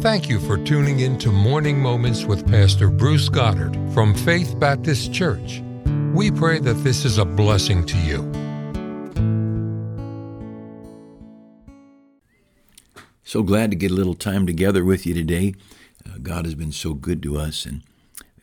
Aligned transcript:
Thank 0.00 0.28
you 0.28 0.38
for 0.38 0.56
tuning 0.56 1.00
in 1.00 1.18
to 1.18 1.32
Morning 1.32 1.76
Moments 1.76 2.24
with 2.24 2.46
Pastor 2.46 2.88
Bruce 2.88 3.28
Goddard 3.28 3.76
from 3.92 4.14
Faith 4.14 4.56
Baptist 4.60 5.12
Church. 5.12 5.60
We 6.14 6.30
pray 6.30 6.60
that 6.60 6.84
this 6.84 7.04
is 7.04 7.18
a 7.18 7.24
blessing 7.24 7.84
to 7.84 7.96
you. 7.98 8.18
So 13.24 13.42
glad 13.42 13.72
to 13.72 13.76
get 13.76 13.90
a 13.90 13.94
little 13.94 14.14
time 14.14 14.46
together 14.46 14.84
with 14.84 15.04
you 15.04 15.14
today. 15.14 15.56
Uh, 16.08 16.18
God 16.22 16.44
has 16.44 16.54
been 16.54 16.70
so 16.70 16.94
good 16.94 17.20
to 17.24 17.36
us, 17.36 17.66
and 17.66 17.82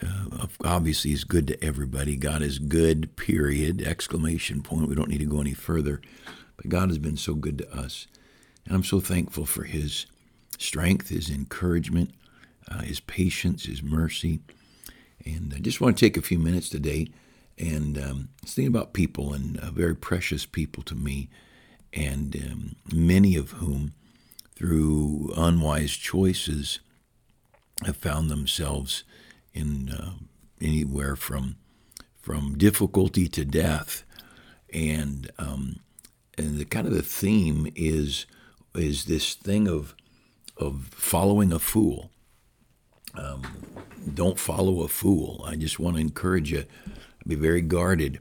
uh, 0.04 0.48
obviously, 0.66 1.12
He's 1.12 1.24
good 1.24 1.48
to 1.48 1.64
everybody. 1.64 2.18
God 2.18 2.42
is 2.42 2.60
good, 2.60 3.16
period, 3.16 3.82
exclamation 3.82 4.62
point. 4.62 4.90
We 4.90 4.96
don't 4.96 5.10
need 5.10 5.20
to 5.20 5.26
go 5.26 5.40
any 5.40 5.54
further. 5.54 6.02
But 6.58 6.68
God 6.68 6.90
has 6.90 6.98
been 6.98 7.16
so 7.16 7.34
good 7.34 7.60
to 7.60 7.74
us. 7.74 8.08
And 8.66 8.76
I'm 8.76 8.84
so 8.84 9.00
thankful 9.00 9.46
for 9.46 9.64
His 9.64 10.06
strength, 10.58 11.10
His 11.10 11.30
encouragement, 11.30 12.12
uh, 12.70 12.82
His 12.82 13.00
patience, 13.00 13.66
His 13.66 13.84
mercy. 13.84 14.40
And 15.26 15.54
I 15.56 15.60
just 15.60 15.82
want 15.82 15.98
to 15.98 16.06
take 16.06 16.18
a 16.18 16.22
few 16.22 16.40
minutes 16.40 16.70
today 16.70 17.08
and 17.58 17.98
um, 17.98 18.30
about 18.66 18.94
people 18.94 19.34
and 19.34 19.60
uh, 19.60 19.72
very 19.72 19.96
precious 19.96 20.46
people 20.46 20.84
to 20.84 20.96
me, 20.96 21.30
and 21.94 22.36
um, 22.36 22.76
many 22.94 23.36
of 23.36 23.52
whom, 23.52 23.94
through 24.56 25.34
unwise 25.38 25.92
choices, 25.92 26.80
have 27.86 27.98
found 27.98 28.30
themselves 28.30 29.04
in 29.54 29.90
uh, 29.90 30.14
anywhere 30.62 31.16
from 31.16 31.56
from 32.22 32.58
difficulty 32.58 33.28
to 33.28 33.46
death, 33.46 34.04
and 34.74 35.32
um, 35.38 35.80
and 36.38 36.58
the 36.58 36.66
kind 36.66 36.88
of 36.88 36.94
the 36.94 37.02
theme 37.02 37.72
is 37.76 38.26
is 38.74 39.06
this 39.06 39.34
thing 39.34 39.68
of 39.68 39.96
of 40.58 40.90
following 40.92 41.52
a 41.52 41.60
fool. 41.60 42.12
Um, 43.14 43.44
don't 44.14 44.40
follow 44.40 44.82
a 44.84 44.88
fool. 44.88 45.44
I 45.48 45.56
just 45.56 45.80
want 45.80 45.96
to 45.96 46.02
encourage 46.02 46.52
you 46.52 46.66
be 47.28 47.36
very 47.36 47.62
guarded. 47.62 48.20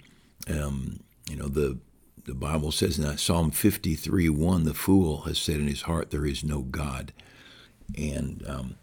Um, 0.49 1.01
you 1.29 1.37
know 1.37 1.49
the 1.49 1.79
the 2.25 2.35
Bible 2.35 2.73
says 2.73 2.99
in 2.99 3.17
Psalm 3.19 3.51
53 3.51 4.29
1, 4.31 4.65
the 4.65 4.75
fool 4.75 5.23
has 5.23 5.39
said 5.39 5.57
in 5.57 5.69
his 5.69 5.83
heart, 5.83 6.11
There 6.11 6.27
is 6.27 6.43
no 6.43 6.63
God. 6.63 7.13
And 7.99 8.43
um, 8.49 8.77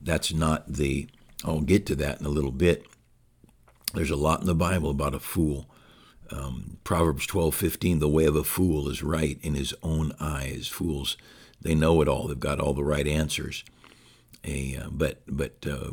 that's 0.00 0.32
not 0.32 0.72
the, 0.72 1.08
I'll 1.44 1.60
get 1.60 1.86
to 1.86 1.96
that 1.96 2.20
in 2.20 2.26
a 2.26 2.30
little 2.30 2.52
bit. 2.52 2.86
There's 3.94 4.10
a 4.10 4.16
lot 4.16 4.40
in 4.40 4.46
the 4.46 4.54
Bible 4.54 4.90
about 4.90 5.14
a 5.14 5.18
fool. 5.20 5.66
Um, 6.30 6.78
Proverbs 6.84 7.26
12:15 7.26 8.00
the 8.00 8.08
way 8.08 8.24
of 8.24 8.34
a 8.34 8.44
fool 8.44 8.88
is 8.88 9.02
right 9.02 9.38
in 9.42 9.54
his 9.54 9.74
own 9.82 10.12
eyes. 10.18 10.68
Fools, 10.68 11.16
they 11.64 11.74
know 11.74 12.00
it 12.00 12.08
all. 12.08 12.28
They've 12.28 12.38
got 12.38 12.60
all 12.60 12.74
the 12.74 12.84
right 12.84 13.06
answers. 13.06 13.64
A, 14.44 14.76
uh, 14.76 14.88
but 14.90 15.22
but 15.26 15.66
uh, 15.68 15.92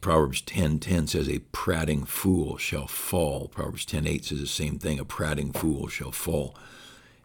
Proverbs 0.00 0.42
10:10 0.42 1.08
says 1.08 1.28
a 1.28 1.40
prating 1.52 2.04
fool 2.04 2.56
shall 2.56 2.86
fall. 2.88 3.48
Proverbs 3.48 3.86
10:8 3.86 4.24
says 4.24 4.40
the 4.40 4.46
same 4.46 4.78
thing. 4.78 4.98
A 4.98 5.04
prating 5.04 5.52
fool 5.52 5.86
shall 5.88 6.12
fall. 6.12 6.56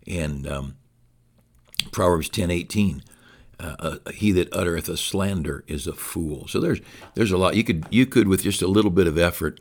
And 0.05 0.45
um, 0.47 0.75
Proverbs 1.91 2.29
10:18 2.29 3.01
uh, 3.59 3.75
uh, 3.79 4.11
he 4.11 4.31
that 4.33 4.53
uttereth 4.53 4.89
a 4.89 4.97
slander 4.97 5.63
is 5.67 5.87
a 5.87 5.93
fool. 5.93 6.47
So 6.47 6.59
there's 6.59 6.81
there's 7.13 7.31
a 7.31 7.37
lot 7.37 7.55
you 7.55 7.63
could 7.63 7.85
you 7.89 8.05
could 8.05 8.27
with 8.27 8.43
just 8.43 8.61
a 8.61 8.67
little 8.67 8.91
bit 8.91 9.07
of 9.07 9.17
effort 9.17 9.59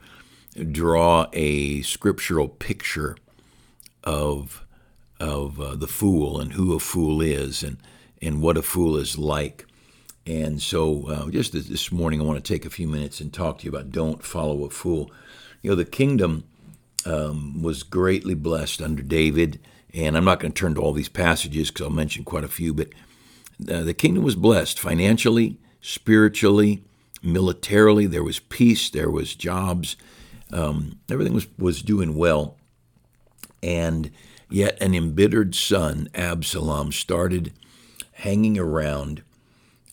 draw 0.70 1.26
a 1.32 1.82
scriptural 1.82 2.48
picture 2.48 3.16
of 4.02 4.64
of 5.20 5.60
uh, 5.60 5.76
the 5.76 5.86
fool 5.86 6.40
and 6.40 6.54
who 6.54 6.74
a 6.74 6.80
fool 6.80 7.20
is 7.20 7.62
and 7.62 7.78
and 8.24 8.40
what 8.40 8.56
a 8.56 8.62
fool 8.62 8.96
is 8.96 9.18
like. 9.18 9.66
And 10.26 10.60
so, 10.62 11.08
uh, 11.08 11.30
just 11.30 11.52
this 11.52 11.92
morning, 11.92 12.20
I 12.20 12.24
want 12.24 12.42
to 12.42 12.52
take 12.52 12.64
a 12.64 12.70
few 12.70 12.88
minutes 12.88 13.20
and 13.20 13.32
talk 13.32 13.58
to 13.58 13.64
you 13.64 13.70
about 13.70 13.92
don't 13.92 14.24
follow 14.24 14.64
a 14.64 14.70
fool. 14.70 15.10
You 15.60 15.70
know, 15.70 15.76
the 15.76 15.84
kingdom 15.84 16.44
um, 17.04 17.62
was 17.62 17.82
greatly 17.82 18.34
blessed 18.34 18.80
under 18.80 19.02
David, 19.02 19.60
and 19.92 20.16
I'm 20.16 20.24
not 20.24 20.40
going 20.40 20.52
to 20.52 20.58
turn 20.58 20.74
to 20.76 20.80
all 20.80 20.94
these 20.94 21.10
passages 21.10 21.70
because 21.70 21.84
I'll 21.84 21.90
mention 21.90 22.24
quite 22.24 22.44
a 22.44 22.48
few, 22.48 22.72
but 22.72 22.88
uh, 23.70 23.82
the 23.82 23.94
kingdom 23.94 24.24
was 24.24 24.34
blessed 24.34 24.80
financially, 24.80 25.58
spiritually, 25.82 26.82
militarily. 27.22 28.06
There 28.06 28.24
was 28.24 28.40
peace, 28.40 28.88
there 28.88 29.10
was 29.10 29.34
jobs, 29.34 29.96
um, 30.50 30.98
everything 31.10 31.34
was, 31.34 31.46
was 31.58 31.82
doing 31.82 32.16
well. 32.16 32.56
And 33.62 34.10
yet, 34.48 34.80
an 34.80 34.94
embittered 34.94 35.54
son, 35.54 36.08
Absalom, 36.14 36.92
started 36.92 37.52
hanging 38.24 38.58
around 38.58 39.22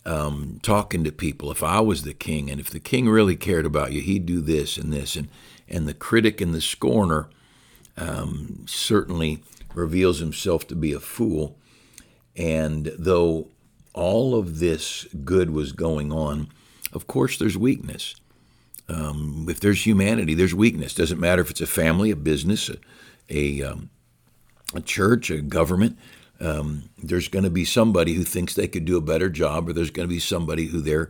um, 0.06 0.60
talking 0.64 1.04
to 1.04 1.12
people. 1.12 1.52
If 1.52 1.62
I 1.62 1.82
was 1.82 2.04
the 2.04 2.14
king, 2.14 2.50
and 2.50 2.62
if 2.62 2.70
the 2.70 2.80
king 2.80 3.10
really 3.10 3.36
cared 3.36 3.66
about 3.66 3.92
you, 3.92 4.00
he'd 4.02 4.26
do 4.26 4.40
this 4.40 4.78
and 4.78 4.92
this. 4.92 5.18
And, 5.18 5.28
and 5.68 5.86
the 5.86 5.94
critic 5.94 6.40
and 6.40 6.54
the 6.54 6.62
scorner 6.62 7.30
um, 7.98 8.64
certainly 8.68 9.44
reveals 9.76 10.20
himself 10.20 10.66
to 10.68 10.76
be 10.76 10.94
a 10.94 11.00
fool. 11.00 11.58
And 12.38 12.94
though 12.98 13.50
all 13.94 14.34
of 14.34 14.60
this 14.60 15.06
good 15.26 15.50
was 15.50 15.74
going 15.74 16.14
on, 16.14 16.48
of 16.94 17.08
course, 17.08 17.38
there's 17.38 17.58
weakness. 17.58 18.16
Um, 18.88 19.46
if 19.50 19.60
there's 19.60 19.86
humanity, 19.86 20.36
there's 20.36 20.56
weakness. 20.56 20.94
Doesn't 20.94 21.20
matter 21.20 21.42
if 21.42 21.52
it's 21.52 21.62
a 21.62 21.68
family, 21.68 22.12
a 22.12 22.16
business, 22.16 22.70
a, 22.70 22.78
a, 23.30 23.62
um, 23.62 23.90
a 24.74 24.80
church, 24.80 25.30
a 25.30 25.42
government 25.42 25.98
um, 26.42 26.90
there's 26.98 27.28
going 27.28 27.46
to 27.46 27.50
be 27.52 27.66
somebody 27.66 28.14
who 28.14 28.24
thinks 28.24 28.54
they 28.54 28.68
could 28.68 28.86
do 28.86 28.98
a 28.98 29.02
better 29.02 29.30
job, 29.30 29.70
or 29.70 29.74
there's 29.74 29.92
going 29.92 30.08
to 30.08 30.14
be 30.14 30.20
somebody 30.20 30.68
who 30.68 30.82
their 30.82 31.10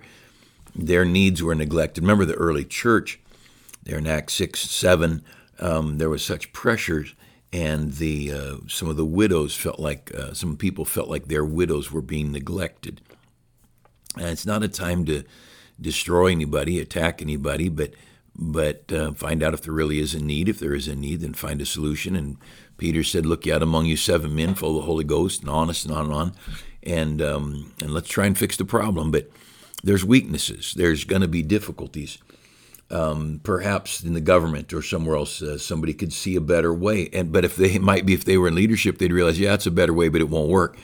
their 0.75 1.05
needs 1.05 1.41
were 1.41 1.55
neglected. 1.55 2.03
Remember 2.03 2.25
the 2.25 2.33
early 2.33 2.65
church, 2.65 3.19
there 3.83 3.97
in 3.97 4.07
Acts 4.07 4.33
six 4.33 4.59
seven, 4.59 5.23
um, 5.59 5.97
there 5.97 6.09
was 6.09 6.23
such 6.23 6.53
pressures, 6.53 7.15
and 7.51 7.93
the 7.93 8.31
uh, 8.31 8.55
some 8.67 8.89
of 8.89 8.97
the 8.97 9.05
widows 9.05 9.55
felt 9.55 9.79
like 9.79 10.13
uh, 10.13 10.33
some 10.33 10.57
people 10.57 10.85
felt 10.85 11.09
like 11.09 11.27
their 11.27 11.45
widows 11.45 11.91
were 11.91 12.01
being 12.01 12.31
neglected. 12.31 13.01
And 14.15 14.27
it's 14.27 14.45
not 14.45 14.63
a 14.63 14.67
time 14.67 15.05
to 15.05 15.23
destroy 15.79 16.31
anybody, 16.31 16.79
attack 16.79 17.21
anybody, 17.21 17.69
but 17.69 17.93
but 18.35 18.91
uh, 18.91 19.11
find 19.11 19.43
out 19.43 19.53
if 19.53 19.61
there 19.61 19.73
really 19.73 19.99
is 19.99 20.13
a 20.15 20.23
need. 20.23 20.47
If 20.47 20.59
there 20.59 20.75
is 20.75 20.87
a 20.87 20.95
need, 20.95 21.21
then 21.21 21.33
find 21.33 21.61
a 21.61 21.65
solution 21.65 22.15
and 22.15 22.37
Peter 22.81 23.03
said, 23.03 23.27
Look 23.27 23.47
out 23.47 23.61
among 23.61 23.85
you 23.85 23.95
seven 23.95 24.33
men 24.35 24.55
full 24.55 24.71
of 24.71 24.77
the 24.77 24.87
Holy 24.87 25.03
Ghost 25.03 25.41
and 25.41 25.51
honest 25.51 25.85
and 25.85 25.93
on 25.93 26.05
and 26.05 26.13
on. 26.13 26.33
And, 26.81 27.21
um, 27.21 27.73
and 27.79 27.93
let's 27.93 28.09
try 28.09 28.25
and 28.25 28.35
fix 28.35 28.57
the 28.57 28.65
problem. 28.65 29.11
But 29.11 29.29
there's 29.83 30.03
weaknesses, 30.03 30.73
there's 30.75 31.03
going 31.03 31.21
to 31.21 31.27
be 31.27 31.43
difficulties. 31.43 32.17
Um, 32.89 33.39
perhaps 33.43 34.03
in 34.03 34.15
the 34.15 34.19
government 34.19 34.73
or 34.73 34.81
somewhere 34.81 35.15
else, 35.15 35.43
uh, 35.43 35.59
somebody 35.59 35.93
could 35.93 36.11
see 36.11 36.35
a 36.35 36.41
better 36.41 36.73
way. 36.73 37.07
And 37.13 37.31
but 37.31 37.45
if 37.45 37.55
they 37.55 37.77
might 37.91 38.07
be 38.07 38.15
if 38.15 38.25
they 38.25 38.35
were 38.35 38.47
in 38.47 38.55
leadership, 38.55 38.97
they'd 38.97 39.13
realize, 39.13 39.39
yeah, 39.39 39.53
it's 39.53 39.67
a 39.67 39.71
better 39.71 39.93
way, 39.93 40.09
but 40.09 40.19
it 40.19 40.29
won't 40.29 40.49
work. 40.49 40.75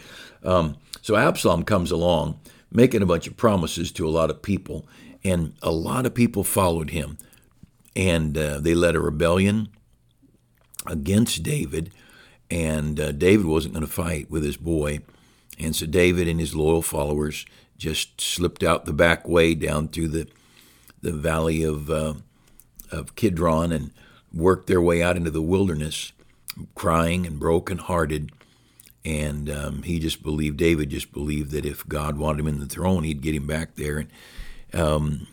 Um, 0.44 0.78
so 1.02 1.16
Absalom 1.16 1.64
comes 1.64 1.90
along, 1.90 2.40
making 2.72 3.02
a 3.02 3.08
bunch 3.08 3.26
of 3.26 3.36
promises 3.38 3.92
to 3.94 4.08
a 4.08 4.12
lot 4.12 4.30
of 4.30 4.44
people, 4.44 4.86
and 5.24 5.54
a 5.64 5.72
lot 5.72 6.06
of 6.06 6.14
people 6.14 6.44
followed 6.44 6.92
him, 6.92 7.18
and 7.96 8.38
uh, 8.38 8.60
they 8.60 8.76
led 8.76 8.96
a 8.96 9.00
rebellion 9.00 9.70
against 10.86 11.44
David, 11.44 11.92
and 12.50 13.00
uh, 13.00 13.12
David 13.12 13.46
wasn't 13.46 13.74
going 13.74 13.86
to 13.86 13.92
fight 13.92 14.30
with 14.30 14.44
his 14.44 14.58
boy. 14.58 15.00
And 15.60 15.76
so 15.76 15.86
David 15.86 16.28
and 16.28 16.40
his 16.40 16.56
loyal 16.56 16.82
followers 16.82 17.46
just 17.78 18.22
slipped 18.22 18.64
out 18.64 18.86
the 18.86 18.94
back 18.94 19.28
way 19.28 19.56
down 19.56 19.88
through 19.88 20.10
the 20.10 20.28
the 21.02 21.14
valley 21.14 21.64
of 21.64 21.90
uh, 21.90 22.16
of 22.92 23.16
Kidron 23.16 23.72
and 23.72 23.92
worked 24.34 24.68
their 24.68 24.82
way 24.82 25.02
out 25.02 25.18
into 25.18 25.32
the 25.32 25.42
wilderness, 25.42 26.12
crying 26.76 27.26
and 27.26 27.40
brokenhearted. 27.40 28.32
And 29.06 29.50
um, 29.50 29.84
he 29.84 30.00
just 30.00 30.22
believed, 30.22 30.58
David 30.58 30.90
just 30.90 31.14
believed 31.14 31.52
that 31.52 31.66
if 31.66 31.88
God 31.88 32.18
wanted 32.18 32.42
him 32.42 32.48
in 32.48 32.60
the 32.60 32.66
throne, 32.66 33.04
he'd 33.04 33.22
get 33.22 33.36
him 33.36 33.48
back 33.48 33.76
there. 33.76 34.00
And 34.00 34.10
um, 34.74 35.28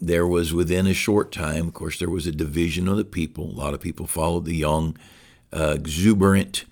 there 0.00 0.26
was 0.26 0.54
within 0.54 0.86
a 0.86 0.94
short 0.94 1.30
time, 1.30 1.68
of 1.68 1.74
course, 1.74 1.98
there 1.98 2.08
was 2.08 2.26
a 2.26 2.32
division 2.32 2.88
of 2.88 2.96
the 2.96 3.04
people. 3.04 3.44
A 3.44 3.58
lot 3.58 3.74
of 3.74 3.80
people 3.80 4.06
followed 4.06 4.46
the 4.46 4.56
young, 4.56 4.96
uh, 5.52 5.74
exuberant, 5.76 6.64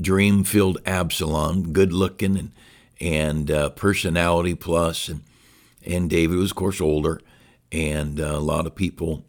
dream 0.00 0.42
filled 0.42 0.78
Absalom, 0.84 1.72
good 1.72 1.92
looking 1.92 2.36
and, 2.36 2.52
and 3.00 3.50
uh, 3.50 3.70
personality 3.70 4.54
plus, 4.54 5.08
and, 5.08 5.22
and 5.86 6.10
David 6.10 6.36
was, 6.36 6.50
of 6.50 6.56
course, 6.56 6.80
older. 6.80 7.20
And 7.70 8.20
uh, 8.20 8.24
a 8.24 8.40
lot 8.40 8.66
of 8.66 8.74
people 8.74 9.24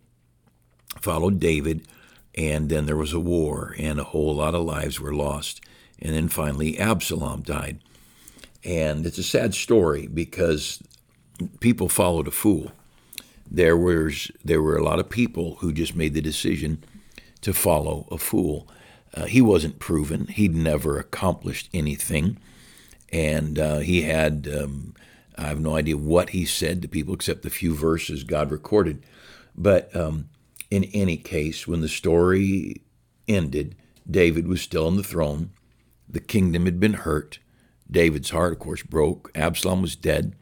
followed 1.00 1.40
David. 1.40 1.88
And 2.36 2.70
then 2.70 2.88
there 2.88 2.98
was 2.98 3.14
a 3.14 3.20
war, 3.20 3.76
and 3.78 4.00
a 4.00 4.06
whole 4.06 4.36
lot 4.36 4.56
of 4.56 4.66
lives 4.66 5.00
were 5.00 5.14
lost. 5.14 5.62
And 6.00 6.16
then 6.16 6.28
finally, 6.28 6.80
Absalom 6.80 7.42
died. 7.44 7.80
And 8.64 9.06
it's 9.06 9.20
a 9.20 9.24
sad 9.24 9.54
story 9.54 10.08
because 10.08 10.82
people 11.60 11.90
followed 11.90 12.28
a 12.28 12.32
fool 12.32 12.72
there 13.50 13.78
was 13.78 14.32
there 14.44 14.62
were 14.62 14.78
a 14.78 14.84
lot 14.84 15.00
of 15.00 15.10
people 15.10 15.56
who 15.56 15.72
just 15.72 15.96
made 15.96 16.14
the 16.14 16.22
decision 16.22 16.84
to 17.42 17.54
follow 17.54 18.08
a 18.12 18.18
fool. 18.18 18.68
Uh, 19.14 19.26
he 19.26 19.42
wasn't 19.42 19.80
proven; 19.80 20.28
he'd 20.28 20.56
never 20.56 20.98
accomplished 20.98 21.70
anything, 21.74 22.38
and 23.12 23.60
uh, 23.60 23.80
he 23.80 24.04
had 24.04 24.48
um, 24.48 24.94
I 25.38 25.44
have 25.44 25.60
no 25.60 25.76
idea 25.76 25.98
what 25.98 26.30
he 26.30 26.46
said 26.46 26.82
to 26.82 26.88
people 26.88 27.14
except 27.14 27.44
the 27.44 27.50
few 27.50 27.74
verses 27.76 28.24
God 28.24 28.52
recorded. 28.52 29.04
But 29.56 29.96
um, 29.96 30.30
in 30.70 30.86
any 30.86 31.18
case, 31.18 31.68
when 31.68 31.82
the 31.82 31.90
story 31.90 32.82
ended, 33.28 33.76
David 34.10 34.48
was 34.48 34.62
still 34.62 34.88
on 34.88 34.98
the 34.98 35.04
throne. 35.04 35.52
The 36.08 36.20
kingdom 36.20 36.66
had 36.66 36.80
been 36.80 36.94
hurt. 36.94 37.40
David's 37.90 38.32
heart, 38.32 38.54
of 38.54 38.60
course, 38.60 38.84
broke. 38.84 39.32
Absalom 39.36 39.82
was 39.82 39.96
dead. 39.96 40.36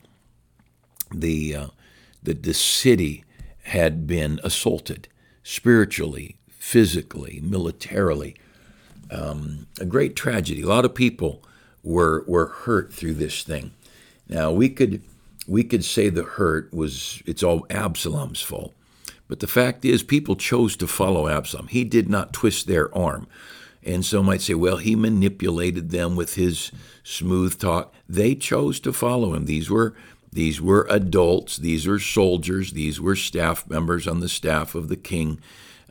The, 1.13 1.55
uh, 1.55 1.67
the, 2.23 2.33
the 2.33 2.53
city 2.53 3.23
had 3.63 4.07
been 4.07 4.39
assaulted 4.43 5.07
spiritually, 5.43 6.37
physically, 6.49 7.39
militarily. 7.43 8.35
Um, 9.09 9.67
a 9.79 9.85
great 9.85 10.15
tragedy. 10.15 10.61
A 10.61 10.67
lot 10.67 10.85
of 10.85 10.95
people 10.95 11.43
were 11.83 12.23
were 12.27 12.47
hurt 12.47 12.93
through 12.93 13.15
this 13.15 13.43
thing. 13.43 13.71
Now 14.29 14.51
we 14.51 14.69
could 14.69 15.01
we 15.47 15.63
could 15.63 15.83
say 15.83 16.09
the 16.09 16.23
hurt 16.23 16.73
was 16.73 17.21
it's 17.25 17.43
all 17.43 17.65
Absalom's 17.69 18.41
fault. 18.41 18.73
But 19.27 19.39
the 19.39 19.47
fact 19.47 19.85
is 19.85 20.03
people 20.03 20.35
chose 20.35 20.75
to 20.77 20.87
follow 20.87 21.27
Absalom. 21.27 21.67
He 21.67 21.83
did 21.83 22.09
not 22.09 22.33
twist 22.33 22.67
their 22.67 22.93
arm. 22.95 23.27
And 23.83 24.05
some 24.05 24.25
might 24.25 24.41
say, 24.41 24.53
well, 24.53 24.77
he 24.77 24.95
manipulated 24.95 25.89
them 25.89 26.15
with 26.15 26.35
his 26.35 26.71
smooth 27.03 27.57
talk. 27.57 27.93
They 28.07 28.35
chose 28.35 28.79
to 28.81 28.93
follow 28.93 29.33
him. 29.33 29.45
These 29.45 29.69
were 29.69 29.95
these 30.31 30.61
were 30.61 30.87
adults. 30.89 31.57
These 31.57 31.87
were 31.87 31.99
soldiers. 31.99 32.71
These 32.71 33.01
were 33.01 33.15
staff 33.15 33.69
members 33.69 34.07
on 34.07 34.21
the 34.21 34.29
staff 34.29 34.75
of 34.75 34.87
the 34.87 34.95
king. 34.95 35.39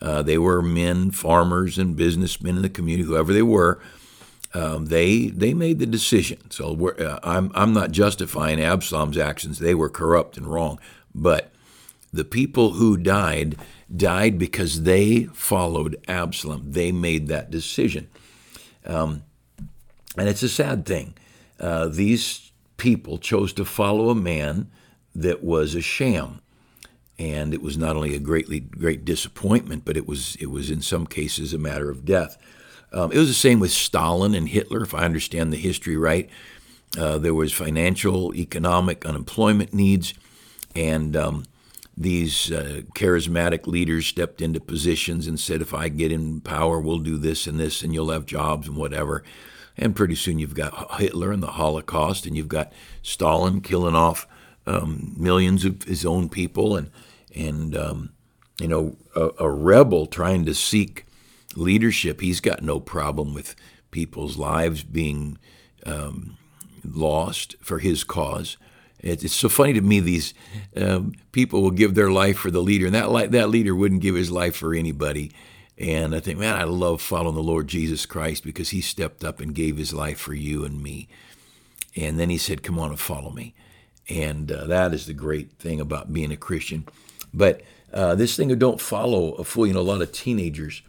Uh, 0.01 0.23
they 0.23 0.39
were 0.39 0.63
men, 0.63 1.11
farmers, 1.11 1.77
and 1.77 1.95
businessmen 1.95 2.57
in 2.57 2.63
the 2.63 2.71
community, 2.71 3.07
whoever 3.07 3.33
they 3.33 3.43
were. 3.43 3.81
Um, 4.55 4.87
they 4.87 5.27
they 5.27 5.55
made 5.55 5.79
the 5.79 5.87
decision. 5.87 6.51
So 6.51 6.89
uh, 6.89 7.21
I'm 7.23 7.53
I'm 7.55 7.73
not 7.73 7.93
justifying 7.93 8.61
Absalom's 8.61 9.19
actions. 9.19 9.59
They 9.59 9.75
were 9.75 9.91
corrupt 9.91 10.37
and 10.37 10.47
wrong, 10.47 10.81
but 11.15 11.53
the 12.13 12.25
people 12.25 12.71
who 12.71 12.97
died 12.97 13.57
died 13.95 14.39
because 14.39 14.83
they 14.83 15.25
followed 15.35 16.03
Absalom. 16.09 16.73
They 16.73 16.91
made 16.91 17.29
that 17.29 17.51
decision, 17.51 18.09
um, 18.85 19.23
and 20.17 20.29
it's 20.29 20.43
a 20.43 20.49
sad 20.49 20.85
thing. 20.85 21.15
Uh, 21.61 21.87
these 21.87 22.50
people 22.81 23.19
chose 23.19 23.53
to 23.53 23.65
follow 23.65 24.09
a 24.11 24.15
man 24.15 24.71
that 25.15 25.45
was 25.45 25.75
a 25.75 25.81
sham 25.83 26.41
and 27.21 27.53
it 27.53 27.61
was 27.61 27.77
not 27.77 27.97
only 27.97 28.17
a 28.17 28.19
greatly 28.19 28.61
great 28.61 29.05
disappointment, 29.05 29.85
but 29.85 29.97
it 29.99 30.09
was 30.09 30.37
it 30.37 30.47
was 30.47 30.71
in 30.71 30.81
some 30.81 31.07
cases 31.07 31.53
a 31.53 31.59
matter 31.59 31.91
of 31.91 32.07
death. 32.07 32.39
Um, 32.95 33.13
it 33.13 33.19
was 33.19 33.29
the 33.29 33.35
same 33.35 33.61
with 33.61 33.71
Stalin 33.71 34.35
and 34.35 34.49
Hitler, 34.49 34.83
if 34.83 34.95
I 34.95 35.05
understand 35.05 35.53
the 35.53 35.59
history 35.59 35.99
right. 35.99 36.31
Uh, 36.99 37.19
there 37.19 37.35
was 37.35 37.53
financial, 37.53 38.35
economic, 38.35 39.05
unemployment 39.05 39.75
needs, 39.75 40.15
and 40.75 41.15
um, 41.15 41.45
these 41.95 42.51
uh, 42.51 42.81
charismatic 42.95 43.67
leaders 43.67 44.07
stepped 44.07 44.41
into 44.41 44.59
positions 44.59 45.27
and 45.27 45.39
said, 45.39 45.61
"If 45.61 45.75
I 45.75 45.91
get 45.91 46.11
in 46.11 46.41
power, 46.41 46.81
we'll 46.81 47.01
do 47.01 47.19
this 47.19 47.47
and 47.47 47.61
this, 47.61 47.83
and 47.83 47.93
you'll 47.93 48.11
have 48.11 48.25
jobs 48.25 48.67
and 48.67 48.79
whatever." 48.79 49.23
And 49.81 49.97
pretty 49.97 50.15
soon 50.15 50.39
you've 50.39 50.55
got 50.55 51.01
Hitler 51.01 51.33
and 51.33 51.43
the 51.43 51.53
Holocaust, 51.53 52.27
and 52.27 52.37
you've 52.37 52.49
got 52.49 52.71
Stalin 53.03 53.63
killing 53.63 53.97
off 53.97 54.29
um, 54.67 55.15
millions 55.17 55.65
of 55.65 55.85
his 55.85 56.05
own 56.05 56.29
people, 56.29 56.77
and 56.77 56.91
and 57.35 57.75
um, 57.75 58.11
you 58.61 58.69
know 58.69 58.97
a, 59.17 59.31
a, 59.39 59.51
rebel 59.51 60.07
trying 60.07 60.45
to 60.45 60.55
seek 60.55 61.07
leadership. 61.57 62.21
He's 62.21 62.41
got 62.41 62.63
no 62.63 62.79
problem 62.79 63.33
with 63.33 63.57
people's 63.91 64.37
lives 64.37 64.83
being 64.83 65.39
um, 65.87 66.37
lost 66.85 67.57
for 67.63 67.79
his 67.79 68.05
cause. 68.05 68.59
It's 68.99 69.35
so 69.35 69.49
funny 69.49 69.73
to 69.73 69.81
me. 69.81 70.01
These 70.01 70.35
um, 70.77 71.15
people 71.33 71.63
will 71.63 71.71
give 71.71 71.95
their 71.95 72.11
life 72.11 72.37
for 72.37 72.51
the 72.51 72.61
leader, 72.61 72.85
and 72.85 72.95
that 72.95 73.33
that 73.33 73.49
leader 73.49 73.75
wouldn't 73.75 74.03
give 74.03 74.15
his 74.15 74.31
life 74.31 74.57
for 74.57 74.75
anybody. 74.75 75.33
And 75.81 76.15
I 76.15 76.21
think, 76.21 76.39
man, 76.39 76.57
I 76.57 76.65
love 76.65 77.01
following 77.01 77.35
the 77.35 77.43
Lord 77.43 77.67
Jesus 77.67 78.05
Christ 78.05 78.45
because 78.45 78.69
He 78.69 78.83
stepped 78.83 79.25
up 79.25 79.41
and 79.41 79.55
gave 79.55 79.79
His 79.79 79.95
life 79.95 80.19
for 80.21 80.35
you 80.35 80.63
and 80.65 80.83
me. 80.83 81.09
And 81.97 82.21
then 82.21 82.29
He 82.29 82.37
said, 82.37 82.63
"Come 82.63 82.79
on 82.79 82.91
and 82.91 83.01
follow 83.01 83.31
me." 83.31 83.55
And 84.09 84.53
uh, 84.53 84.67
that 84.67 84.93
is 84.93 85.07
the 85.07 85.15
great 85.15 85.53
thing 85.53 85.81
about 85.81 86.13
being 86.13 86.33
a 86.33 86.37
Christian. 86.37 86.87
But 87.33 87.63
uh, 87.95 88.15
this 88.15 88.37
thing 88.37 88.53
of 88.53 88.59
don't 88.59 88.81
follow 88.81 89.33
a 89.33 89.45
fool, 89.45 89.67
you 89.67 89.73
know, 89.73 89.81
a 89.81 89.83
lot 89.83 90.03
of 90.03 90.13
teenagers, 90.13 90.83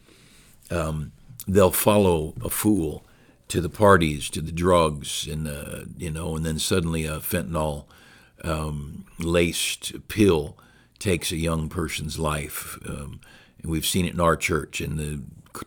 um, 0.69 1.13
they'll 1.47 1.71
follow 1.71 2.33
a 2.43 2.49
fool 2.49 3.05
to 3.47 3.61
the 3.61 3.69
parties, 3.69 4.29
to 4.31 4.41
the 4.41 4.51
drugs, 4.51 5.25
and 5.25 5.47
uh, 5.47 5.85
you 5.97 6.11
know, 6.11 6.35
and 6.35 6.45
then 6.45 6.59
suddenly 6.59 7.05
a 7.05 7.19
fentanyl 7.19 7.85
um, 8.43 9.05
laced 9.19 10.07
pill 10.09 10.57
takes 10.99 11.31
a 11.31 11.37
young 11.37 11.69
person's 11.69 12.19
life. 12.19 12.77
Um, 12.85 13.21
and 13.61 13.71
we've 13.71 13.85
seen 13.85 14.05
it 14.05 14.13
in 14.13 14.19
our 14.19 14.35
church 14.35 14.81
and 14.81 14.97
the 14.97 15.21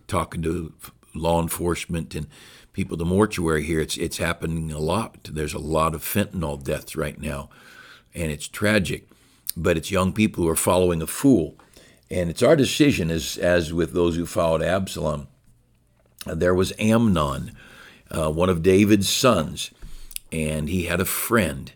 talking 0.06 0.42
to 0.42 0.72
law 1.14 1.40
enforcement 1.40 2.14
and 2.14 2.26
people 2.72 2.94
at 2.94 2.98
the 2.98 3.04
mortuary 3.04 3.62
here. 3.62 3.80
It's 3.80 3.96
it's 3.96 4.18
happening 4.18 4.70
a 4.72 4.78
lot. 4.78 5.24
There's 5.24 5.54
a 5.54 5.58
lot 5.58 5.94
of 5.94 6.02
fentanyl 6.02 6.62
deaths 6.62 6.96
right 6.96 7.20
now, 7.20 7.50
and 8.14 8.30
it's 8.30 8.48
tragic 8.48 9.08
but 9.56 9.76
it's 9.76 9.90
young 9.90 10.12
people 10.12 10.44
who 10.44 10.50
are 10.50 10.56
following 10.56 11.02
a 11.02 11.06
fool. 11.06 11.56
And 12.10 12.30
it's 12.30 12.42
our 12.42 12.56
decision, 12.56 13.10
as, 13.10 13.38
as 13.38 13.72
with 13.72 13.92
those 13.92 14.16
who 14.16 14.26
followed 14.26 14.62
Absalom. 14.62 15.28
There 16.26 16.54
was 16.54 16.72
Amnon, 16.78 17.52
uh, 18.10 18.30
one 18.30 18.48
of 18.48 18.62
David's 18.62 19.08
sons, 19.08 19.70
and 20.32 20.68
he 20.68 20.84
had 20.84 21.00
a 21.00 21.04
friend. 21.04 21.72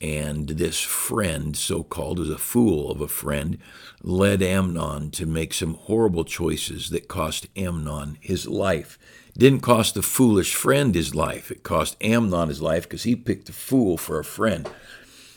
And 0.00 0.48
this 0.48 0.80
friend, 0.80 1.56
so 1.56 1.82
called, 1.82 2.18
was 2.18 2.30
a 2.30 2.38
fool 2.38 2.90
of 2.90 3.00
a 3.00 3.08
friend, 3.08 3.58
led 4.02 4.42
Amnon 4.42 5.10
to 5.12 5.26
make 5.26 5.52
some 5.52 5.74
horrible 5.74 6.24
choices 6.24 6.90
that 6.90 7.08
cost 7.08 7.48
Amnon 7.56 8.16
his 8.20 8.46
life. 8.46 8.98
Didn't 9.36 9.60
cost 9.60 9.94
the 9.94 10.02
foolish 10.02 10.54
friend 10.54 10.94
his 10.94 11.14
life, 11.14 11.50
it 11.50 11.62
cost 11.62 11.96
Amnon 12.00 12.48
his 12.48 12.62
life 12.62 12.84
because 12.84 13.02
he 13.02 13.16
picked 13.16 13.48
a 13.48 13.52
fool 13.52 13.96
for 13.96 14.18
a 14.18 14.24
friend. 14.24 14.68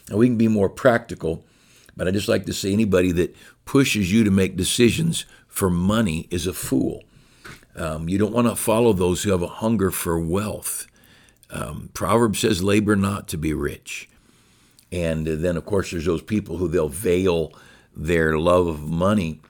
Now, 0.10 0.18
we 0.18 0.28
can 0.28 0.38
be 0.38 0.48
more 0.48 0.70
practical 0.70 1.44
but 1.96 2.08
I 2.08 2.12
just 2.12 2.28
like 2.28 2.46
to 2.46 2.54
say 2.54 2.72
anybody 2.72 3.12
that 3.14 3.36
pushes 3.66 4.12
you 4.12 4.24
to 4.24 4.32
make 4.32 4.58
decisions 4.58 5.26
for 5.48 5.70
money 5.70 6.28
is 6.32 6.48
a 6.48 6.54
fool. 6.54 7.04
Um, 7.76 8.10
you 8.10 8.18
don't 8.18 8.34
want 8.34 8.48
to 8.48 8.56
follow 8.56 8.94
those 8.94 9.24
who 9.24 9.32
have 9.32 9.42
a 9.42 9.48
hunger 9.48 9.92
for 9.92 10.20
wealth. 10.20 10.88
Um, 11.50 11.90
Proverbs 11.94 12.40
says, 12.40 12.64
labor 12.64 12.96
not 12.96 13.28
to 13.30 13.38
be 13.38 13.54
rich. 13.54 14.10
And 14.92 15.26
then, 15.26 15.56
of 15.58 15.66
course, 15.66 15.92
there's 15.92 16.06
those 16.06 16.22
people 16.22 16.58
who 16.58 16.68
they'll 16.68 16.90
veil 16.90 17.54
their 17.96 18.38
love 18.38 18.68
of 18.68 18.82
money 18.82 19.42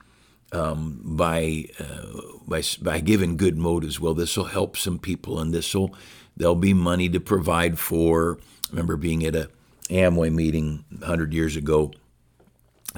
um, 0.52 1.00
by, 1.02 1.66
uh, 1.80 2.20
by 2.46 2.62
by 2.80 3.00
giving 3.00 3.36
good 3.36 3.56
motives. 3.56 3.98
Well, 3.98 4.14
this 4.14 4.36
will 4.36 4.44
help 4.44 4.76
some 4.76 4.98
people, 4.98 5.40
and 5.40 5.52
this 5.52 5.74
will 5.74 5.94
there'll 6.36 6.54
be 6.54 6.74
money 6.74 7.08
to 7.08 7.20
provide 7.20 7.78
for. 7.78 8.38
I 8.66 8.70
remember 8.70 8.96
being 8.96 9.24
at 9.24 9.34
a 9.34 9.48
Amway 9.88 10.32
meeting 10.32 10.84
100 10.90 11.32
years 11.34 11.56
ago, 11.56 11.92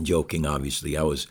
joking, 0.03 0.47
obviously. 0.47 0.97
I 0.97 1.03
was 1.03 1.27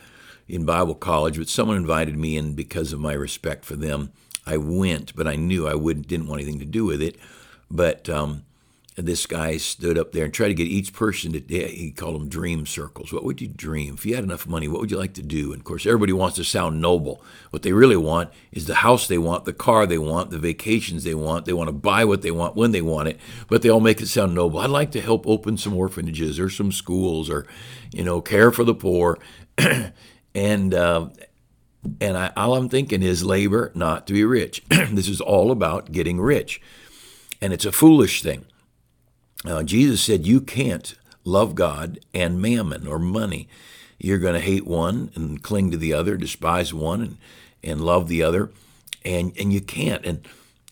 in 0.48 0.66
Bible 0.66 0.96
college, 0.96 1.38
but 1.38 1.48
someone 1.48 1.78
invited 1.78 2.18
me 2.18 2.38
in 2.38 2.54
because 2.54 2.92
of 2.92 3.00
my 3.00 3.14
respect 3.14 3.66
for 3.66 3.76
them. 3.76 4.12
I 4.46 4.58
went, 4.58 5.16
but 5.16 5.28
I 5.28 5.36
knew 5.36 5.68
I 5.68 5.76
wouldn't 5.76 6.08
didn't 6.08 6.28
want 6.28 6.42
anything 6.42 6.60
to 6.60 6.66
do 6.66 6.86
with 6.86 7.02
it. 7.02 7.18
But 7.72 8.10
um, 8.10 8.44
this 8.96 9.26
guy 9.26 9.58
stood 9.58 9.98
up 9.98 10.12
there 10.12 10.26
and 10.26 10.34
tried 10.34 10.50
to 10.50 10.54
get 10.54 10.68
each 10.68 10.94
person 10.94 11.34
to 11.34 11.40
he 11.40 11.92
called 11.92 12.16
them 12.16 12.30
dream 12.30 12.66
circles. 12.66 13.12
What 13.12 13.24
would 13.24 13.42
you 13.42 13.48
dream? 13.48 13.96
If 13.96 14.06
you 14.06 14.16
had 14.16 14.24
enough 14.24 14.46
money 14.46 14.68
what 14.68 14.82
would 14.82 14.92
you 14.92 14.98
like 14.98 15.14
to 15.16 15.24
do? 15.24 15.52
And 15.52 15.62
of 15.62 15.66
course 15.66 15.86
everybody 15.86 16.14
wants 16.14 16.36
to 16.36 16.44
sound 16.44 16.80
noble. 16.80 17.24
What 17.50 17.64
they 17.64 17.74
really 17.74 17.98
want 17.98 18.30
is 18.52 18.66
the 18.66 18.76
house 18.76 19.08
they 19.08 19.18
want 19.18 19.46
the 19.46 19.54
car 19.54 19.86
they 19.86 19.98
want 19.98 20.30
the 20.30 20.38
vacations 20.38 21.04
they 21.04 21.16
want. 21.16 21.46
They 21.46 21.54
want 21.54 21.70
to 21.70 21.74
buy 21.74 22.06
what 22.06 22.22
they 22.22 22.32
want 22.32 22.56
when 22.56 22.72
they 22.72 22.82
want 22.82 23.08
it 23.08 23.20
but 23.48 23.62
they 23.62 23.70
all 23.70 23.80
make 23.80 24.02
it 24.02 24.08
sound 24.08 24.36
noble. 24.36 24.60
I'd 24.60 24.70
like 24.70 24.92
to 24.92 25.02
help 25.02 25.26
open 25.28 25.58
some 25.58 25.76
orphanages 25.76 26.40
or 26.40 26.50
some 26.50 26.72
schools 26.72 27.30
or 27.30 27.48
you 27.92 28.04
know 28.04 28.22
care 28.22 28.52
for 28.52 28.64
the 28.64 28.76
poor. 28.76 29.18
And 30.36 30.74
uh, 30.74 31.10
and 32.02 32.18
I, 32.18 32.32
all 32.36 32.56
i'm 32.56 32.68
thinking 32.68 33.04
is 33.04 33.24
labor 33.24 33.72
not 33.76 34.08
to 34.08 34.14
be 34.14 34.26
rich. 34.26 34.64
This 34.70 35.08
is 35.08 35.22
all 35.22 35.52
about 35.52 35.92
getting 35.92 36.20
rich. 36.20 36.60
And 37.40 37.54
it's 37.54 37.66
a 37.66 37.72
foolish 37.72 38.24
thing 38.24 38.46
uh, 39.46 39.64
Jesus 39.64 40.02
said, 40.02 40.26
You 40.26 40.42
can't 40.42 40.96
love 41.24 41.56
God 41.56 42.00
and 42.14 42.42
mammon 42.42 42.88
or 42.88 43.00
money. 43.00 43.48
You're 43.98 44.20
going 44.20 44.34
to 44.34 44.40
hate 44.40 44.66
one 44.66 45.12
and 45.16 45.42
cling 45.42 45.72
to 45.72 45.78
the 45.78 45.94
other, 45.94 46.18
despise 46.18 46.74
one 46.74 47.02
and, 47.02 47.18
and 47.64 47.82
love 47.82 48.08
the 48.08 48.24
other. 48.24 48.52
And, 49.06 49.34
and 49.40 49.54
you 49.54 49.62
can't. 49.62 50.06
And, 50.06 50.28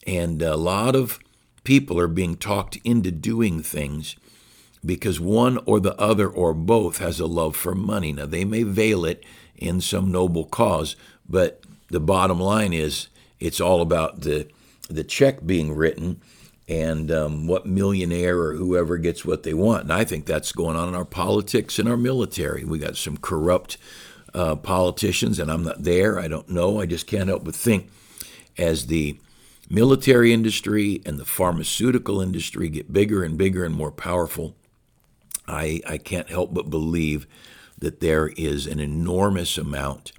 and 0.05 0.41
a 0.41 0.57
lot 0.57 0.95
of 0.95 1.19
people 1.63 1.99
are 1.99 2.07
being 2.07 2.35
talked 2.35 2.77
into 2.83 3.11
doing 3.11 3.61
things 3.61 4.15
because 4.85 5.19
one 5.19 5.59
or 5.65 5.79
the 5.79 5.95
other 5.99 6.27
or 6.27 6.53
both 6.53 6.97
has 6.97 7.19
a 7.19 7.27
love 7.27 7.55
for 7.55 7.75
money. 7.75 8.11
Now, 8.11 8.25
they 8.25 8.45
may 8.45 8.63
veil 8.63 9.05
it 9.05 9.23
in 9.55 9.79
some 9.79 10.11
noble 10.11 10.45
cause, 10.45 10.95
but 11.29 11.61
the 11.89 11.99
bottom 11.99 12.39
line 12.39 12.73
is 12.73 13.07
it's 13.39 13.61
all 13.61 13.81
about 13.81 14.21
the, 14.21 14.47
the 14.89 15.03
check 15.03 15.45
being 15.45 15.75
written 15.75 16.19
and 16.71 17.11
um, 17.11 17.47
what 17.47 17.65
millionaire 17.65 18.39
or 18.39 18.53
whoever 18.53 18.97
gets 18.97 19.25
what 19.25 19.43
they 19.43 19.53
want. 19.53 19.83
And 19.83 19.91
I 19.91 20.05
think 20.05 20.25
that's 20.25 20.53
going 20.53 20.77
on 20.77 20.87
in 20.87 20.95
our 20.95 21.03
politics 21.03 21.77
and 21.77 21.89
our 21.89 21.97
military. 21.97 22.63
We 22.63 22.79
got 22.79 22.95
some 22.95 23.17
corrupt 23.17 23.77
uh, 24.33 24.55
politicians, 24.55 25.37
and 25.37 25.51
I'm 25.51 25.65
not 25.65 25.83
there. 25.83 26.17
I 26.17 26.29
don't 26.29 26.47
know. 26.47 26.79
I 26.79 26.85
just 26.85 27.07
can't 27.07 27.27
help 27.27 27.43
but 27.43 27.55
think 27.55 27.91
as 28.57 28.87
the 28.87 29.19
military 29.69 30.31
industry 30.31 31.01
and 31.05 31.19
the 31.19 31.25
pharmaceutical 31.25 32.21
industry 32.21 32.69
get 32.69 32.93
bigger 32.93 33.21
and 33.21 33.37
bigger 33.37 33.65
and 33.65 33.75
more 33.75 33.91
powerful, 33.91 34.55
I, 35.49 35.81
I 35.85 35.97
can't 35.97 36.29
help 36.29 36.53
but 36.53 36.69
believe 36.69 37.27
that 37.79 37.99
there 37.99 38.29
is 38.37 38.65
an 38.65 38.79
enormous 38.79 39.57
amount 39.57 40.13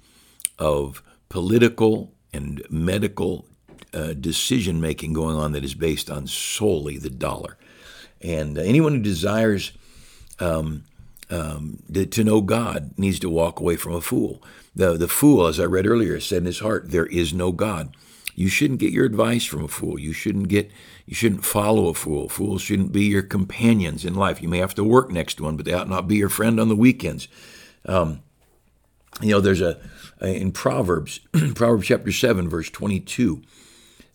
of 0.59 1.01
political 1.29 2.13
and 2.31 2.61
medical 2.69 3.47
uh, 3.93 4.13
decision 4.13 4.81
making 4.81 5.13
going 5.13 5.35
on 5.35 5.51
that 5.51 5.63
is 5.63 5.75
based 5.75 6.09
on 6.09 6.27
solely 6.27 6.97
the 6.97 7.09
dollar. 7.09 7.57
And 8.21 8.57
uh, 8.57 8.61
anyone 8.61 8.93
who 8.93 9.01
desires 9.01 9.71
um, 10.39 10.83
um, 11.29 11.79
to, 11.91 12.05
to, 12.05 12.23
know 12.23 12.41
God 12.41 12.97
needs 12.97 13.19
to 13.19 13.29
walk 13.29 13.59
away 13.59 13.75
from 13.75 13.93
a 13.93 14.01
fool. 14.01 14.43
The, 14.75 14.97
the 14.97 15.07
fool, 15.07 15.47
as 15.47 15.59
I 15.59 15.65
read 15.65 15.87
earlier, 15.87 16.19
said 16.19 16.39
in 16.39 16.45
his 16.45 16.59
heart, 16.59 16.91
There 16.91 17.05
is 17.05 17.33
no 17.33 17.51
God. 17.51 17.95
You 18.35 18.47
shouldn't 18.47 18.79
get 18.79 18.91
your 18.91 19.05
advice 19.05 19.45
from 19.45 19.63
a 19.63 19.67
fool. 19.67 19.99
You 19.99 20.11
shouldn't 20.11 20.47
get 20.47 20.71
you 21.05 21.13
shouldn't 21.13 21.45
follow 21.45 21.87
a 21.87 21.93
fool. 21.93 22.29
Fools 22.29 22.61
shouldn't 22.61 22.91
be 22.91 23.03
your 23.03 23.21
companions 23.21 24.05
in 24.05 24.15
life. 24.15 24.41
You 24.41 24.49
may 24.49 24.57
have 24.57 24.73
to 24.75 24.83
work 24.83 25.11
next 25.11 25.35
to 25.35 25.43
one, 25.43 25.55
but 25.57 25.65
they 25.65 25.73
ought 25.73 25.89
not 25.89 26.07
be 26.07 26.15
your 26.15 26.29
friend 26.29 26.59
on 26.59 26.69
the 26.69 26.75
weekends. 26.75 27.27
Um, 27.85 28.21
you 29.21 29.29
know, 29.29 29.41
there's 29.41 29.61
a, 29.61 29.79
in 30.21 30.51
Proverbs, 30.51 31.19
Proverbs 31.55 31.87
chapter 31.87 32.11
seven, 32.11 32.49
verse 32.49 32.69
twenty-two. 32.69 33.43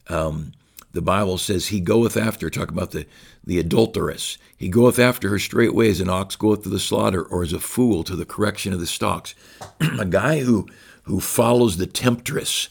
Um, 0.08 0.52
the 0.92 1.02
Bible 1.02 1.38
says, 1.38 1.68
He 1.68 1.80
goeth 1.80 2.16
after, 2.16 2.50
talk 2.50 2.70
about 2.70 2.92
the, 2.92 3.06
the 3.44 3.58
adulteress. 3.58 4.38
He 4.56 4.68
goeth 4.68 4.98
after 4.98 5.28
her 5.28 5.38
straightway 5.38 5.90
as 5.90 6.00
an 6.00 6.08
ox 6.08 6.34
goeth 6.36 6.62
to 6.62 6.68
the 6.68 6.80
slaughter, 6.80 7.22
or 7.22 7.42
as 7.42 7.52
a 7.52 7.60
fool 7.60 8.04
to 8.04 8.16
the 8.16 8.24
correction 8.24 8.72
of 8.72 8.80
the 8.80 8.86
stocks. 8.86 9.34
a 9.98 10.04
guy 10.04 10.40
who, 10.40 10.66
who 11.04 11.20
follows 11.20 11.76
the 11.76 11.86
temptress 11.86 12.68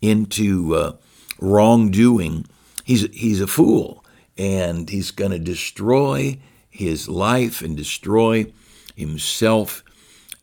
into 0.00 0.74
uh, 0.74 0.92
wrongdoing, 1.38 2.46
he's, 2.84 3.08
he's 3.12 3.40
a 3.40 3.46
fool. 3.46 4.04
And 4.36 4.90
he's 4.90 5.12
going 5.12 5.30
to 5.30 5.38
destroy 5.38 6.38
his 6.74 7.08
life 7.08 7.62
and 7.62 7.76
destroy 7.76 8.46
himself. 8.96 9.84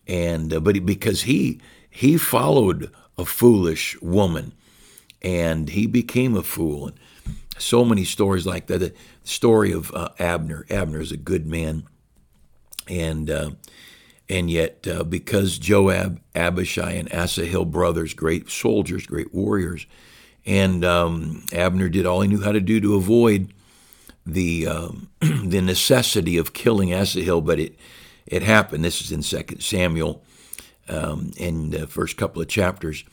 And 0.08 0.54
uh, 0.54 0.60
but 0.60 0.86
because 0.86 1.24
he 1.24 1.60
he 1.90 2.18
followed 2.18 2.92
a 3.18 3.25
foolish 3.25 4.01
woman, 4.01 4.54
and 5.22 5.70
he 5.70 5.88
became 5.88 6.36
a 6.36 6.44
fool. 6.44 6.88
And 6.88 7.00
so 7.58 7.86
many 7.86 8.04
stories 8.04 8.46
like 8.46 8.68
that. 8.68 8.80
The 8.80 8.94
story 9.24 9.72
of 9.72 9.94
uh, 9.94 10.10
Abner. 10.20 10.66
Abner 10.70 11.00
is 11.00 11.12
a 11.12 11.18
good 11.18 11.46
man, 11.46 11.84
and 12.88 13.30
uh, 13.30 13.51
and 14.30 14.50
yet 14.50 14.88
uh, 14.88 15.04
because 15.04 15.58
Joab, 15.58 16.20
Abishai, 16.36 16.92
and 16.94 17.12
Asahel 17.13 17.66
brothers, 17.66 18.13
great 18.13 18.50
soldiers, 18.50 19.06
great 19.06 19.34
warriors, 19.34 19.86
and 20.46 20.84
um, 20.84 21.46
Abner 21.54 21.90
did 21.90 22.06
all 22.06 22.22
he 22.22 22.28
knew 22.28 22.42
how 22.42 22.51
to 22.51 22.62
do 22.62 22.80
to 22.82 22.96
avoid 22.96 23.54
the 24.25 24.68
um, 24.68 25.10
the 25.20 25.62
necessity 25.62 26.38
of 26.38 26.54
killing 26.54 26.92
Asahel, 26.92 27.42
but 27.42 27.60
it 27.60 27.78
it 28.25 28.44
happened. 28.44 28.84
This 28.84 29.01
is 29.01 29.12
in 29.12 29.22
Second 29.22 29.62
Samuel, 29.62 30.24
um, 30.90 31.32
in 31.38 31.70
the 31.70 31.88
first 31.88 32.18
couple 32.18 32.42
of 32.42 32.48
chapters 32.48 33.04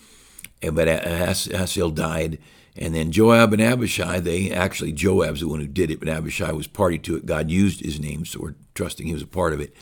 but 0.61 0.89
Asahel 0.89 1.91
died. 1.91 2.39
And 2.77 2.95
then 2.95 3.11
Joab 3.11 3.53
and 3.53 3.63
Abishai, 3.63 4.21
they 4.21 4.53
actually, 4.53 4.93
Joab's 4.93 5.41
the 5.41 5.49
one 5.49 5.61
who 5.61 5.67
did 5.67 5.91
it, 5.91 5.99
but 5.99 6.09
Abishai 6.09 6.53
was 6.53 6.69
party 6.69 6.99
to 6.99 7.17
it. 7.17 7.27
God 7.27 7.51
used 7.51 7.81
his 7.81 7.99
name, 7.99 8.25
so 8.25 8.39
we're 8.41 8.55
trusting 8.75 9.07
he 9.07 9.13
was 9.13 9.23
a 9.23 9.27
part 9.27 9.53
of 9.53 9.61
it. 9.61 9.75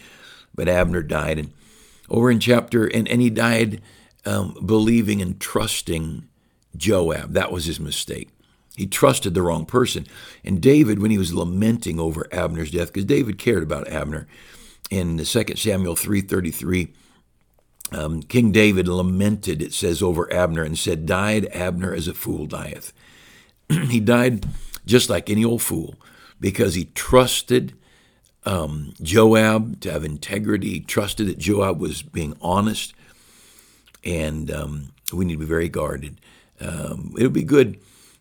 But 0.55 0.69
Abner 0.69 1.03
died. 1.03 1.39
And 1.39 1.53
over 2.09 2.31
in 2.31 2.41
chapter, 2.41 2.87
and, 2.87 3.07
and 3.07 3.21
he 3.21 3.29
died 3.29 3.83
um, 4.25 4.57
believing 4.65 5.21
and 5.21 5.39
trusting 5.39 6.27
Joab. 6.75 7.33
That 7.33 7.53
was 7.53 7.67
his 7.67 7.79
mistake. 7.79 8.31
He 8.77 8.87
trusted 8.87 9.35
the 9.35 9.43
wrong 9.43 9.67
person. 9.67 10.07
And 10.45 10.61
David, 10.61 11.01
when 11.01 11.11
he 11.11 11.19
was 11.19 11.35
lamenting 11.35 12.01
over 12.01 12.27
Abner's 12.33 12.71
death, 12.71 12.89
because 12.89 13.07
David 13.07 13.39
cared 13.39 13.63
about 13.63 13.89
Abner, 13.89 14.27
in 14.91 15.19
2 15.19 15.25
Samuel 15.25 15.97
3.33, 15.97 16.93
um, 17.93 18.23
King 18.23 18.53
David 18.53 18.89
lamented, 18.89 19.63
it 19.63 19.73
says, 19.73 20.03
over 20.03 20.33
Abner 20.33 20.63
and 20.63 20.79
said, 20.79 21.07
Died 21.07 21.47
Abner 21.53 21.95
as 21.95 22.09
a 22.09 22.15
fool 22.15 22.47
dieth. 22.47 22.93
he 23.69 24.01
died 24.01 24.47
just 24.85 25.09
like 25.09 25.31
any 25.31 25.45
old 25.45 25.63
fool 25.63 25.95
because 26.41 26.75
he 26.75 26.87
trusted 26.87 27.75
um, 28.45 28.95
Joab 29.03 29.81
to 29.81 29.93
have 29.93 30.05
integrity. 30.05 30.71
He 30.71 30.81
trusted 30.81 31.29
that 31.29 31.39
Joab 31.39 31.81
was 31.81 32.03
being 32.03 32.37
honest. 32.41 32.95
And 34.05 34.51
um, 34.51 34.93
we 35.13 35.25
need 35.25 35.35
to 35.35 35.41
be 35.41 35.47
very 35.47 35.69
guarded. 35.69 36.21
Um, 36.61 37.15
it'll 37.17 37.31
be 37.31 37.43
good 37.43 37.79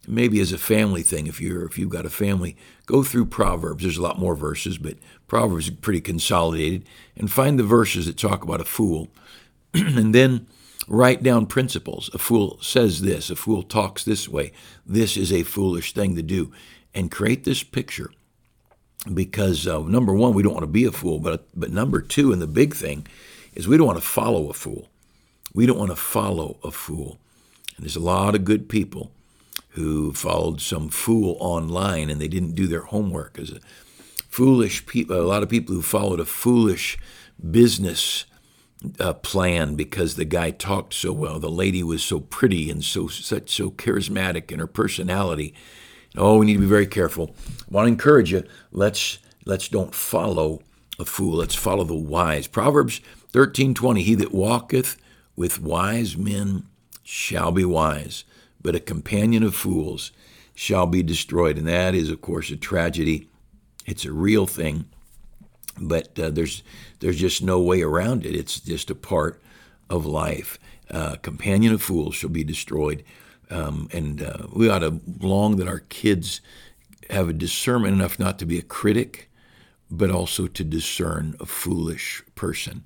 maybe 0.08 0.40
as 0.40 0.52
a 0.52 0.58
family 0.58 1.02
thing 1.02 1.28
if 1.28 1.42
you're 1.42 1.66
if 1.66 1.78
you've 1.78 1.90
got 1.90 2.06
a 2.06 2.10
family 2.10 2.56
go 2.86 3.04
through 3.04 3.26
proverbs 3.26 3.84
there's 3.84 3.98
a 3.98 4.02
lot 4.02 4.20
more 4.20 4.36
verses 4.36 4.78
but 4.78 4.96
proverbs 5.28 5.68
are 5.70 5.74
pretty 5.74 6.02
consolidated 6.02 6.86
and 7.16 7.32
find 7.32 7.58
the 7.58 7.64
verses 7.64 8.06
that 8.06 8.18
talk 8.18 8.44
about 8.44 8.62
a 8.62 8.66
fool 8.66 9.08
and 9.98 10.16
then 10.16 10.48
write 10.88 11.24
down 11.24 11.46
principles. 11.46 12.10
A 12.14 12.18
fool 12.18 12.58
says 12.62 13.02
this, 13.02 13.30
a 13.30 13.36
fool 13.36 13.64
talks 13.64 14.04
this 14.04 14.30
way. 14.30 14.52
This 14.86 15.18
is 15.18 15.32
a 15.32 15.44
foolish 15.44 15.94
thing 15.94 16.16
to 16.16 16.22
do. 16.22 16.52
And 16.94 17.12
create 17.12 17.44
this 17.44 17.64
picture. 17.64 18.12
Because 19.14 19.68
uh, 19.68 19.80
number 19.82 20.14
one, 20.14 20.34
we 20.34 20.42
don't 20.42 20.54
want 20.54 20.64
to 20.64 20.68
be 20.68 20.86
a 20.86 20.92
fool, 20.92 21.20
but, 21.20 21.48
but 21.54 21.72
number 21.72 22.02
two, 22.02 22.32
and 22.32 22.42
the 22.42 22.48
big 22.48 22.74
thing, 22.74 23.06
is 23.54 23.68
we 23.68 23.78
don't 23.78 23.86
want 23.86 24.00
to 24.00 24.06
follow 24.06 24.50
a 24.50 24.54
fool. 24.54 24.90
We 25.54 25.66
don't 25.66 25.78
want 25.78 25.92
to 25.92 25.96
follow 25.96 26.58
a 26.64 26.72
fool. 26.72 27.20
And 27.76 27.86
there's 27.86 27.96
a 27.96 28.00
lot 28.00 28.36
of 28.36 28.46
good 28.46 28.70
people 28.70 29.12
who 29.70 30.14
followed 30.14 30.62
some 30.62 30.90
fool 30.90 31.36
online 31.40 32.10
and 32.10 32.20
they 32.20 32.28
didn't 32.30 32.56
do 32.56 32.66
their 32.66 32.82
homework. 32.82 33.38
As 33.38 33.52
a 33.52 33.60
foolish 34.30 34.86
people, 34.86 35.20
a 35.20 35.22
lot 35.22 35.44
of 35.44 35.50
people 35.50 35.76
who 35.76 35.82
followed 35.82 36.20
a 36.20 36.26
foolish 36.26 36.98
business 37.52 38.26
uh, 39.00 39.14
plan 39.14 39.76
because 39.76 40.16
the 40.16 40.26
guy 40.26 40.52
talked 40.52 40.94
so 40.94 41.12
well. 41.12 41.40
The 41.40 41.50
lady 41.50 41.84
was 41.84 42.04
so 42.04 42.20
pretty 42.20 42.70
and 42.70 42.84
so 42.84 43.08
such 43.08 43.50
so 43.50 43.72
charismatic 43.72 44.52
in 44.52 44.60
her 44.60 44.68
personality. 44.68 45.54
Oh, 46.16 46.38
we 46.40 46.46
need 46.46 46.54
to 46.54 46.60
be 46.60 46.66
very 46.66 46.88
careful. 46.88 47.36
I 47.48 47.74
want 47.74 47.86
to 47.86 47.92
encourage 47.92 48.32
you. 48.32 48.44
Let's 48.72 49.20
let's 49.46 49.68
don't 49.68 49.94
follow 49.94 50.62
a 51.00 51.06
fool. 51.06 51.38
Let's 51.38 51.56
follow 51.56 51.84
the 51.84 51.94
wise. 51.96 52.48
Proverbs 52.48 53.02
thirteen 53.30 53.74
twenty. 53.74 54.04
He 54.04 54.16
that 54.16 54.34
walketh 54.34 54.98
with 55.36 55.62
wise 55.62 56.16
men 56.16 56.68
shall 57.04 57.52
be 57.52 57.66
wise, 57.66 58.24
but 58.62 58.76
a 58.76 58.80
companion 58.80 59.44
of 59.44 59.56
fools 59.56 60.12
shall 60.54 60.88
be 60.88 61.04
destroyed. 61.04 61.58
And 61.58 61.68
that 61.68 61.94
is, 61.94 62.10
of 62.10 62.22
course, 62.22 62.50
a 62.50 62.56
tragedy. 62.56 63.30
It's 63.86 64.06
a 64.06 64.14
real 64.14 64.48
thing 64.48 64.86
but 65.80 66.18
uh, 66.20 66.30
there's 66.30 66.64
there's 67.00 67.20
just 67.20 67.44
no 67.44 67.60
way 67.60 67.82
around 67.82 68.26
it. 68.26 68.36
It's 68.36 68.60
just 68.60 68.90
a 68.90 68.96
part 68.96 69.42
of 69.90 70.06
life. 70.06 70.60
Uh, 70.90 71.16
companion 71.16 71.74
of 71.74 71.82
fools 71.82 72.16
shall 72.16 72.30
be 72.30 72.44
destroyed, 72.44 73.04
um, 73.50 73.90
and 73.92 74.22
uh, 74.22 74.48
we 74.54 74.70
ought 74.70 74.80
to 74.80 75.02
long 75.20 75.58
that 75.58 75.68
our 75.68 75.80
kids 75.80 76.42
have 77.10 77.30
a 77.30 77.34
discernment 77.34 77.94
enough 77.94 78.20
not 78.20 78.40
to 78.40 78.46
be 78.46 78.58
a 78.58 78.64
critic, 78.64 79.30
but 79.90 80.10
also 80.10 80.48
to 80.48 80.64
discern 80.64 81.36
a 81.40 81.46
foolish 81.46 82.24
person, 82.36 82.84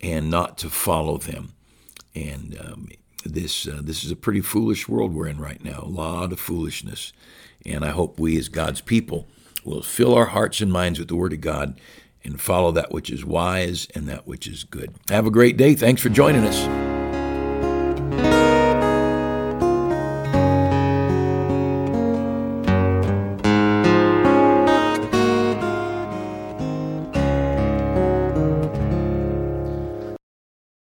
and 0.00 0.30
not 0.30 0.58
to 0.58 0.70
follow 0.70 1.18
them. 1.18 1.52
And 2.14 2.58
um, 2.60 2.88
this 3.24 3.68
uh, 3.68 3.80
this 3.82 4.04
is 4.04 4.10
a 4.10 4.16
pretty 4.16 4.40
foolish 4.40 4.88
world 4.88 5.14
we're 5.14 5.28
in 5.28 5.38
right 5.38 5.62
now. 5.62 5.80
A 5.82 5.88
lot 5.88 6.32
of 6.32 6.40
foolishness, 6.40 7.12
and 7.64 7.84
I 7.84 7.90
hope 7.90 8.18
we 8.18 8.38
as 8.38 8.48
God's 8.48 8.80
people 8.80 9.26
will 9.64 9.82
fill 9.82 10.14
our 10.14 10.26
hearts 10.26 10.60
and 10.60 10.72
minds 10.72 10.98
with 10.98 11.08
the 11.08 11.16
Word 11.16 11.32
of 11.32 11.40
God 11.40 11.78
and 12.26 12.40
follow 12.40 12.72
that 12.72 12.92
which 12.92 13.10
is 13.10 13.24
wise 13.24 13.88
and 13.94 14.06
that 14.08 14.26
which 14.26 14.46
is 14.46 14.64
good. 14.64 14.94
Have 15.08 15.26
a 15.26 15.30
great 15.30 15.56
day. 15.56 15.74
Thanks 15.74 16.02
for 16.02 16.10
joining 16.10 16.44
us. 16.44 16.85